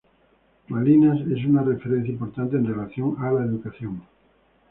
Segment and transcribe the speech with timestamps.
[0.69, 4.01] Malinas es una referencia importante en relación a la educación.